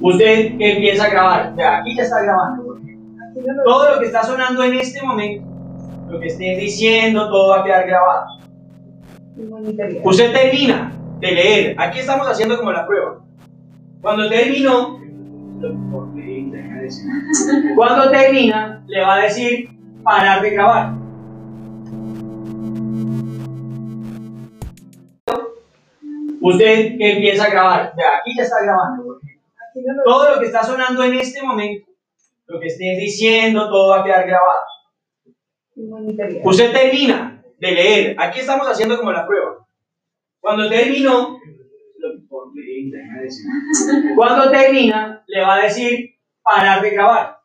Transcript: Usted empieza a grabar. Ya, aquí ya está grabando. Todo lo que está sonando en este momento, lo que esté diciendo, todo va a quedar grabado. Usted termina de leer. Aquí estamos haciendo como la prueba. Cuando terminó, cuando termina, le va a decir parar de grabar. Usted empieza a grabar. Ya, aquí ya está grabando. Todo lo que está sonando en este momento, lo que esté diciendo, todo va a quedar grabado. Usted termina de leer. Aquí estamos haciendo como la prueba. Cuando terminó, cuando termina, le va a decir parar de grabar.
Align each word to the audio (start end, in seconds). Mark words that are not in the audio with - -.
Usted 0.00 0.52
empieza 0.58 1.04
a 1.04 1.10
grabar. 1.10 1.54
Ya, 1.56 1.78
aquí 1.78 1.96
ya 1.96 2.02
está 2.02 2.22
grabando. 2.22 2.78
Todo 3.64 3.94
lo 3.94 4.00
que 4.00 4.06
está 4.06 4.22
sonando 4.22 4.62
en 4.64 4.74
este 4.74 5.02
momento, 5.02 5.46
lo 6.08 6.20
que 6.20 6.26
esté 6.26 6.56
diciendo, 6.56 7.28
todo 7.28 7.50
va 7.50 7.60
a 7.60 7.64
quedar 7.64 7.86
grabado. 7.86 8.26
Usted 10.04 10.32
termina 10.32 10.92
de 11.20 11.32
leer. 11.32 11.74
Aquí 11.78 12.00
estamos 12.00 12.28
haciendo 12.28 12.58
como 12.58 12.72
la 12.72 12.86
prueba. 12.86 13.20
Cuando 14.00 14.28
terminó, 14.28 14.98
cuando 17.76 18.10
termina, 18.10 18.82
le 18.86 19.00
va 19.00 19.14
a 19.14 19.22
decir 19.22 19.70
parar 20.02 20.42
de 20.42 20.50
grabar. 20.50 20.94
Usted 26.40 26.96
empieza 26.98 27.44
a 27.44 27.50
grabar. 27.50 27.92
Ya, 27.96 28.18
aquí 28.18 28.34
ya 28.36 28.44
está 28.44 28.62
grabando. 28.62 29.20
Todo 30.04 30.34
lo 30.34 30.40
que 30.40 30.46
está 30.46 30.62
sonando 30.62 31.02
en 31.04 31.14
este 31.14 31.42
momento, 31.42 31.86
lo 32.46 32.60
que 32.60 32.66
esté 32.66 32.96
diciendo, 32.96 33.68
todo 33.68 33.90
va 33.90 34.00
a 34.00 34.04
quedar 34.04 34.26
grabado. 34.26 34.62
Usted 36.44 36.72
termina 36.72 37.42
de 37.58 37.72
leer. 37.72 38.16
Aquí 38.18 38.40
estamos 38.40 38.66
haciendo 38.68 38.98
como 38.98 39.12
la 39.12 39.26
prueba. 39.26 39.66
Cuando 40.40 40.68
terminó, 40.68 41.38
cuando 44.16 44.50
termina, 44.50 45.22
le 45.26 45.40
va 45.40 45.56
a 45.56 45.62
decir 45.62 46.16
parar 46.42 46.80
de 46.82 46.90
grabar. 46.90 47.37